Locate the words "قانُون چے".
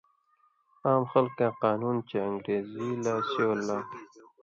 1.63-2.17